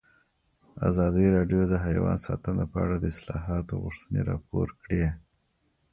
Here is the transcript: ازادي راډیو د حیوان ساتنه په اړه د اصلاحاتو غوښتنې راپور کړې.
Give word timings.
ازادي 0.87 1.25
راډیو 1.35 1.61
د 1.67 1.73
حیوان 1.85 2.17
ساتنه 2.27 2.63
په 2.71 2.77
اړه 2.83 2.95
د 2.99 3.05
اصلاحاتو 3.13 3.81
غوښتنې 3.83 4.21
راپور 4.31 4.67
کړې. 4.81 5.05